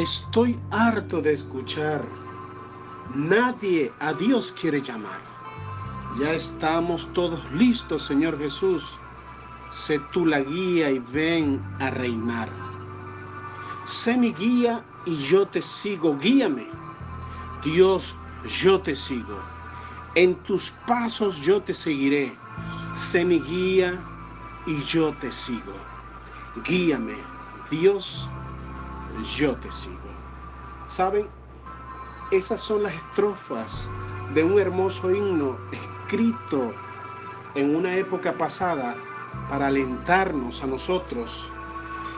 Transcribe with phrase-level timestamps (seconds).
[0.00, 2.02] Estoy harto de escuchar.
[3.14, 5.20] Nadie a Dios quiere llamar.
[6.18, 8.82] Ya estamos todos listos, Señor Jesús.
[9.70, 12.48] Sé tú la guía y ven a reinar.
[13.84, 16.16] Sé mi guía y yo te sigo.
[16.16, 16.66] Guíame.
[17.62, 18.16] Dios,
[18.62, 19.38] yo te sigo.
[20.14, 22.34] En tus pasos yo te seguiré.
[22.94, 24.00] Sé mi guía
[24.66, 25.74] y yo te sigo.
[26.64, 27.18] Guíame.
[27.70, 28.30] Dios,
[29.36, 29.98] yo te sigo.
[30.86, 31.28] ¿Saben?
[32.30, 33.88] Esas son las estrofas
[34.34, 36.72] de un hermoso himno escrito
[37.54, 38.96] en una época pasada
[39.48, 41.50] para alentarnos a nosotros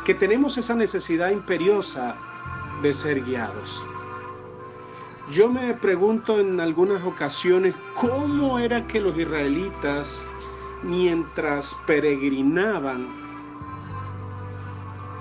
[0.04, 2.16] que tenemos esa necesidad imperiosa
[2.82, 3.82] de ser guiados.
[5.30, 10.26] Yo me pregunto en algunas ocasiones cómo era que los israelitas,
[10.82, 13.06] mientras peregrinaban,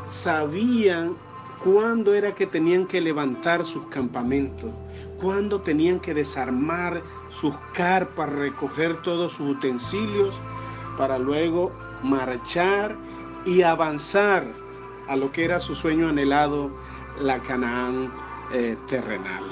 [0.05, 1.15] sabían
[1.63, 4.71] cuándo era que tenían que levantar sus campamentos,
[5.19, 10.35] cuándo tenían que desarmar sus carpas, recoger todos sus utensilios
[10.97, 11.71] para luego
[12.03, 12.95] marchar
[13.45, 14.45] y avanzar
[15.07, 16.71] a lo que era su sueño anhelado,
[17.19, 18.11] la Canaán
[18.53, 19.43] eh, terrenal.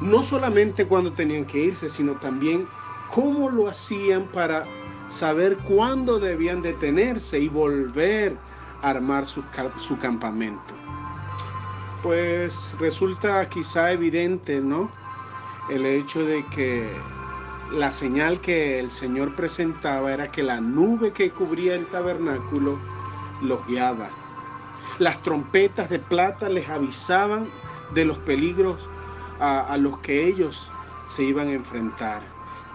[0.00, 2.66] No solamente cuando tenían que irse, sino también
[3.10, 4.64] cómo lo hacían para
[5.08, 8.36] saber cuándo debían detenerse y volver
[8.82, 9.42] armar su,
[9.78, 10.74] su campamento.
[12.02, 14.90] Pues resulta quizá evidente, ¿no?
[15.68, 16.90] El hecho de que
[17.72, 22.78] la señal que el Señor presentaba era que la nube que cubría el tabernáculo
[23.42, 24.10] los guiaba.
[24.98, 27.48] Las trompetas de plata les avisaban
[27.94, 28.88] de los peligros
[29.38, 30.70] a, a, los que ellos
[31.06, 32.22] se iban a enfrentar.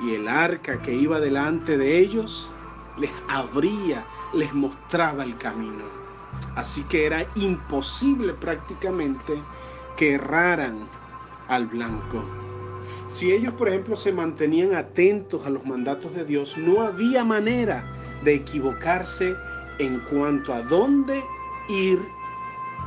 [0.02, 2.52] Y el arca que iba delante de ellos
[2.98, 5.84] les abría, les mostraba el camino.
[6.56, 9.42] Así que era imposible prácticamente
[9.96, 10.88] que erraran
[11.48, 12.24] al blanco.
[13.08, 17.84] Si ellos, por ejemplo, se mantenían atentos a los mandatos de Dios, no había manera
[18.24, 19.36] de equivocarse
[19.80, 21.24] en cuanto a dónde
[21.70, 22.00] ir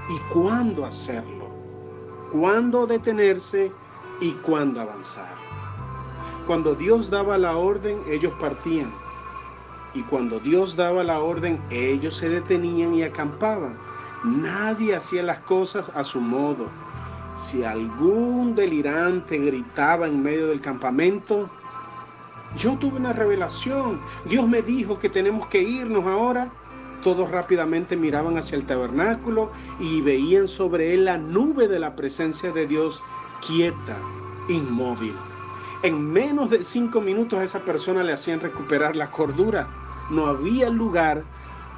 [0.09, 1.51] y cuándo hacerlo,
[2.33, 3.71] cuándo detenerse
[4.21, 5.37] y cuándo avanzar.
[6.47, 8.93] Cuando Dios daba la orden, ellos partían.
[9.95, 13.77] Y cuando Dios daba la orden, ellos se detenían y acampaban.
[14.25, 16.69] Nadie hacía las cosas a su modo
[17.39, 21.49] si algún delirante gritaba en medio del campamento,
[22.57, 24.01] yo tuve una revelación.
[24.29, 26.51] Dios me dijo que tenemos que irnos ahora.
[27.03, 32.51] Todos rápidamente miraban hacia el tabernáculo y veían sobre él la nube de la presencia
[32.51, 33.03] de Dios
[33.47, 33.97] quieta,
[34.49, 35.15] inmóvil.
[35.83, 39.69] En menos de cinco minutos a esa persona le hacían recuperar la cordura.
[40.11, 41.25] No había lugar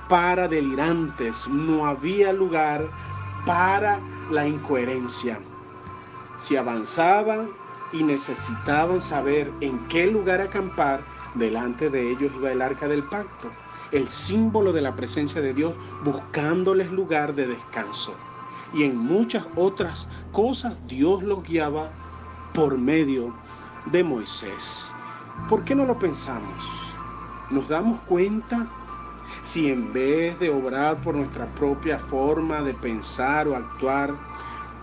[0.09, 2.89] para delirantes, no había lugar
[3.45, 4.01] para
[4.31, 5.41] la incoherencia
[6.41, 7.51] si avanzaban
[7.93, 11.03] y necesitaban saber en qué lugar acampar,
[11.35, 13.51] delante de ellos iba el arca del pacto,
[13.93, 18.15] el símbolo de la presencia de Dios, buscándoles lugar de descanso.
[18.73, 21.91] Y en muchas otras cosas Dios los guiaba
[22.55, 23.35] por medio
[23.87, 24.93] de Moisés.
[25.49, 26.69] ¿Por qué no lo pensamos?
[27.51, 28.67] ¿Nos damos cuenta
[29.43, 34.15] si en vez de obrar por nuestra propia forma de pensar o actuar,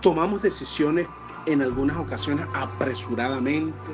[0.00, 1.06] tomamos decisiones
[1.46, 3.90] en algunas ocasiones apresuradamente,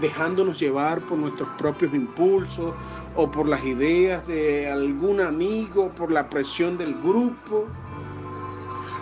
[0.00, 2.74] dejándonos llevar por nuestros propios impulsos
[3.16, 7.66] o por las ideas de algún amigo, por la presión del grupo.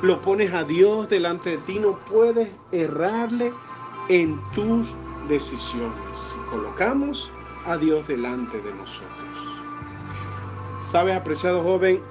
[0.01, 3.53] Lo pones a Dios delante de ti, no puedes errarle
[4.13, 4.95] en tus
[5.27, 6.19] decisiones.
[6.19, 7.31] Si colocamos
[7.65, 9.39] a Dios delante de nosotros.
[10.83, 12.03] Sabes, apreciado joven,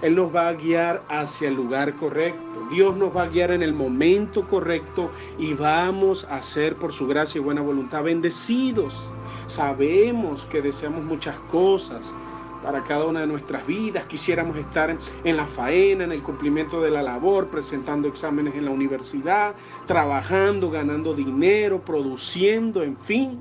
[0.00, 2.66] él nos va a guiar hacia el lugar correcto.
[2.70, 7.06] Dios nos va a guiar en el momento correcto y vamos a ser por su
[7.06, 9.12] gracia y buena voluntad bendecidos.
[9.44, 12.14] Sabemos que deseamos muchas cosas
[12.62, 14.04] para cada una de nuestras vidas.
[14.04, 18.70] Quisiéramos estar en la faena, en el cumplimiento de la labor, presentando exámenes en la
[18.70, 19.54] universidad,
[19.86, 23.40] trabajando, ganando dinero, produciendo, en fin.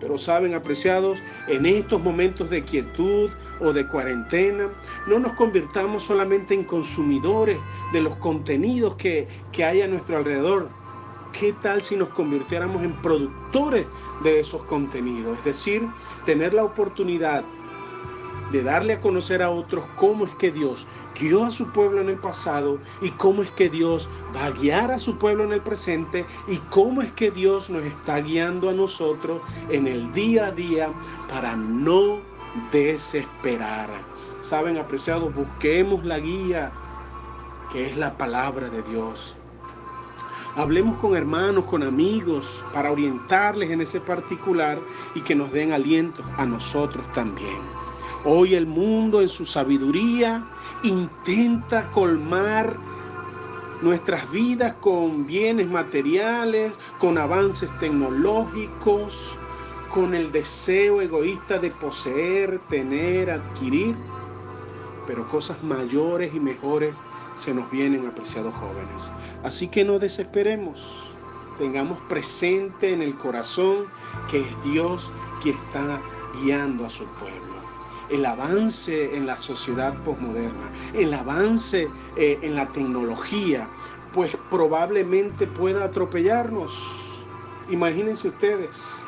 [0.00, 3.30] Pero saben, apreciados, en estos momentos de quietud
[3.60, 4.68] o de cuarentena,
[5.06, 7.58] no nos convirtamos solamente en consumidores
[7.92, 10.68] de los contenidos que, que hay a nuestro alrededor.
[11.32, 13.86] ¿Qué tal si nos convirtiéramos en productores
[14.24, 15.38] de esos contenidos?
[15.38, 15.86] Es decir,
[16.24, 17.44] tener la oportunidad
[18.50, 20.86] de darle a conocer a otros cómo es que Dios
[21.18, 24.90] guió a su pueblo en el pasado y cómo es que Dios va a guiar
[24.90, 28.72] a su pueblo en el presente y cómo es que Dios nos está guiando a
[28.72, 30.88] nosotros en el día a día
[31.28, 32.18] para no
[32.72, 33.88] desesperar.
[34.40, 36.72] Saben, apreciados, busquemos la guía
[37.72, 39.36] que es la palabra de Dios.
[40.56, 44.78] Hablemos con hermanos, con amigos, para orientarles en ese particular
[45.14, 47.79] y que nos den aliento a nosotros también.
[48.24, 50.44] Hoy el mundo en su sabiduría
[50.82, 52.76] intenta colmar
[53.80, 59.36] nuestras vidas con bienes materiales, con avances tecnológicos,
[59.88, 63.96] con el deseo egoísta de poseer, tener, adquirir,
[65.06, 66.98] pero cosas mayores y mejores
[67.36, 69.10] se nos vienen, apreciados jóvenes.
[69.42, 71.10] Así que no desesperemos,
[71.56, 73.86] tengamos presente en el corazón
[74.30, 75.10] que es Dios
[75.42, 76.00] quien está
[76.42, 77.59] guiando a su pueblo.
[78.10, 83.68] El avance en la sociedad posmoderna, el avance eh, en la tecnología,
[84.12, 86.72] pues probablemente pueda atropellarnos.
[87.70, 89.04] Imagínense ustedes,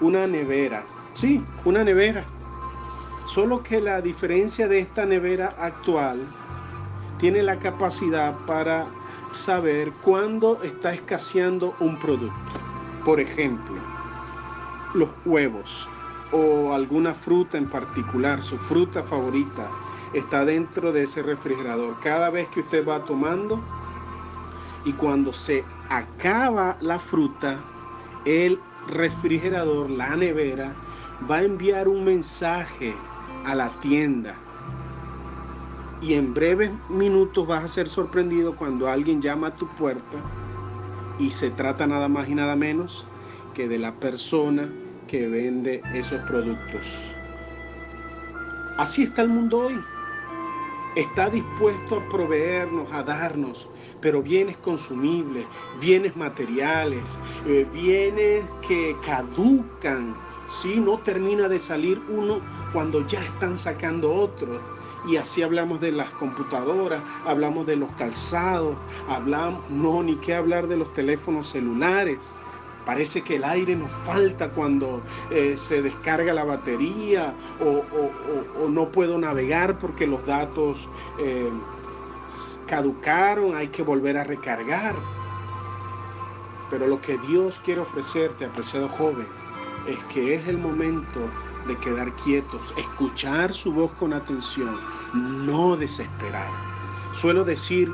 [0.00, 2.24] una nevera, sí, una nevera.
[3.26, 6.26] Solo que la diferencia de esta nevera actual
[7.18, 8.86] tiene la capacidad para
[9.32, 12.60] saber cuándo está escaseando un producto.
[13.04, 13.76] Por ejemplo,
[14.94, 15.86] los huevos
[16.32, 19.68] o alguna fruta en particular, su fruta favorita,
[20.12, 21.98] está dentro de ese refrigerador.
[22.00, 23.60] Cada vez que usted va tomando
[24.84, 27.58] y cuando se acaba la fruta,
[28.24, 30.74] el refrigerador, la nevera,
[31.30, 32.94] va a enviar un mensaje
[33.44, 34.34] a la tienda.
[36.00, 40.16] Y en breves minutos vas a ser sorprendido cuando alguien llama a tu puerta
[41.18, 43.06] y se trata nada más y nada menos
[43.54, 44.70] que de la persona
[45.10, 47.12] que vende esos productos.
[48.78, 49.80] Así está el mundo hoy.
[50.94, 53.68] Está dispuesto a proveernos, a darnos,
[54.00, 55.46] pero bienes consumibles,
[55.80, 60.14] bienes materiales, eh, bienes que caducan,
[60.46, 62.40] si no termina de salir uno
[62.72, 64.60] cuando ya están sacando otro.
[65.08, 68.76] Y así hablamos de las computadoras, hablamos de los calzados,
[69.08, 72.34] hablamos, no, ni qué hablar de los teléfonos celulares.
[72.84, 79.18] Parece que el aire nos falta cuando eh, se descarga la batería o, no puedo
[79.18, 80.88] navegar porque los datos
[81.18, 81.50] eh,
[82.66, 84.94] caducaron, hay que volver a recargar.
[86.70, 89.26] Pero lo que Dios quiere ofrecerte, apreciado joven,
[89.86, 91.20] es que es el momento
[91.66, 94.74] de quedar quietos, escuchar su voz con atención,
[95.12, 96.50] no desesperar.
[97.12, 97.92] Suelo decir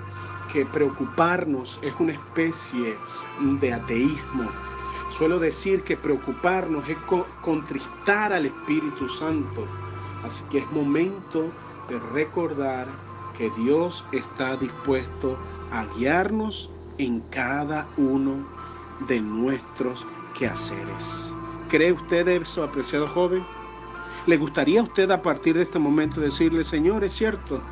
[0.52, 2.96] que preocuparnos es una especie
[3.60, 4.50] de ateísmo.
[5.10, 6.96] Suelo decir que preocuparnos es
[7.42, 9.66] contristar al Espíritu Santo.
[10.24, 11.50] Así que es momento
[11.88, 12.88] de recordar
[13.36, 15.38] que Dios está dispuesto
[15.70, 18.46] a guiarnos en cada uno
[19.06, 20.06] de nuestros
[20.38, 21.32] quehaceres.
[21.68, 23.44] ¿Cree usted eso, apreciado joven?
[24.26, 27.62] ¿Le gustaría a usted a partir de este momento decirle, Señor, es cierto,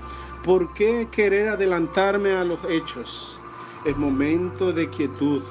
[0.45, 3.41] ¿por qué querer adelantarme a los hechos?
[3.85, 5.43] Es momento de quietud.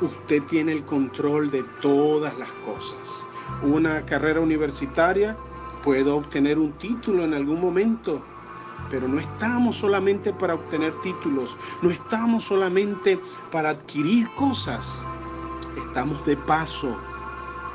[0.00, 3.24] Usted tiene el control de todas las cosas.
[3.62, 5.36] Una carrera universitaria,
[5.82, 8.22] puedo obtener un título en algún momento,
[8.90, 13.20] pero no estamos solamente para obtener títulos, no estamos solamente
[13.52, 15.04] para adquirir cosas,
[15.76, 16.96] estamos de paso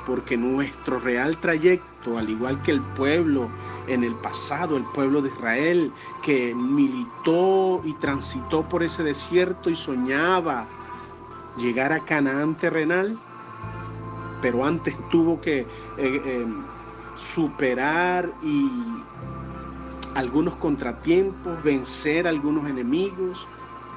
[0.10, 3.48] porque nuestro real trayecto, al igual que el pueblo
[3.88, 9.76] en el pasado, el pueblo de Israel, que militó y transitó por ese desierto y
[9.76, 10.68] soñaba
[11.60, 13.20] llegar a Canaán terrenal,
[14.42, 16.46] pero antes tuvo que eh, eh,
[17.16, 18.70] superar y
[20.16, 23.48] algunos contratiempos, vencer algunos enemigos,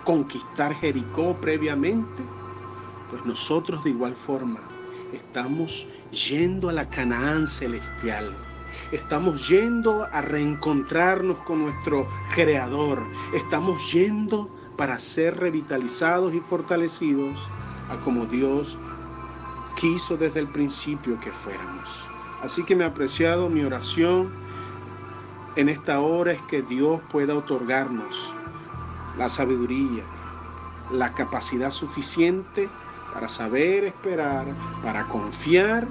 [0.04, 2.23] conquistar Jericó previamente,
[3.11, 4.61] pues nosotros de igual forma
[5.12, 8.35] estamos yendo a la Canaán celestial.
[8.90, 13.02] Estamos yendo a reencontrarnos con nuestro Creador.
[13.35, 14.50] Estamos yendo
[14.82, 17.38] para ser revitalizados y fortalecidos
[17.88, 18.76] a como Dios
[19.76, 22.04] quiso desde el principio que fuéramos.
[22.42, 24.32] Así que ha apreciado mi oración
[25.54, 28.34] en esta hora es que Dios pueda otorgarnos
[29.16, 30.02] la sabiduría,
[30.90, 32.68] la capacidad suficiente
[33.14, 34.48] para saber esperar,
[34.82, 35.86] para confiar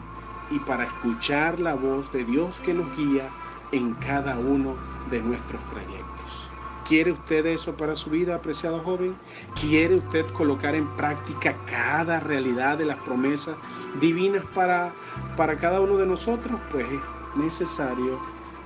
[0.49, 3.29] y para escuchar la voz de Dios que nos guía
[3.71, 4.75] en cada uno
[5.09, 6.50] de nuestros trayectos.
[6.91, 9.15] ¿Quiere usted eso para su vida, apreciado joven?
[9.61, 13.55] ¿Quiere usted colocar en práctica cada realidad de las promesas
[14.01, 14.91] divinas para,
[15.37, 16.59] para cada uno de nosotros?
[16.69, 16.99] Pues es
[17.37, 18.19] necesario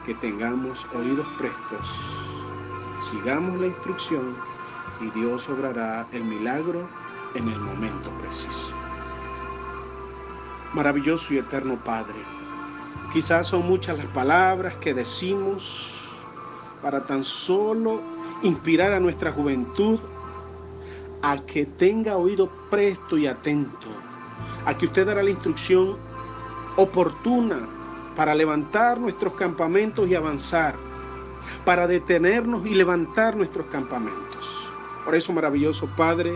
[0.08, 1.88] que tengamos oídos prestos.
[3.12, 4.36] Sigamos la instrucción
[5.02, 6.90] y Dios obrará el milagro
[7.36, 8.72] en el momento preciso.
[10.74, 12.18] Maravilloso y eterno Padre,
[13.14, 15.92] quizás son muchas las palabras que decimos
[16.82, 20.00] para tan solo inspirar a nuestra juventud
[21.22, 23.88] a que tenga oído presto y atento,
[24.66, 25.98] a que usted dará la instrucción
[26.76, 27.68] oportuna
[28.16, 30.76] para levantar nuestros campamentos y avanzar,
[31.64, 34.70] para detenernos y levantar nuestros campamentos.
[35.04, 36.34] Por eso, maravilloso Padre,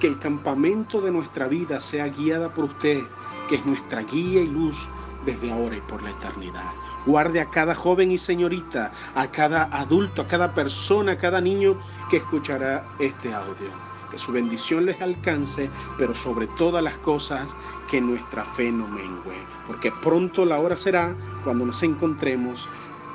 [0.00, 3.02] que el campamento de nuestra vida sea guiada por usted,
[3.48, 4.88] que es nuestra guía y luz
[5.26, 6.72] desde ahora y por la eternidad.
[7.04, 11.78] Guarde a cada joven y señorita, a cada adulto, a cada persona, a cada niño
[12.08, 13.68] que escuchará este audio.
[14.10, 15.68] Que su bendición les alcance,
[15.98, 17.56] pero sobre todas las cosas,
[17.90, 19.44] que nuestra fe no mengue.
[19.66, 21.14] Porque pronto la hora será
[21.44, 22.68] cuando nos encontremos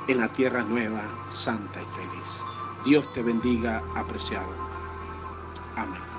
[0.08, 2.44] en la tierra nueva, santa y feliz.
[2.84, 4.54] Dios te bendiga, apreciado.
[5.76, 6.11] Amén.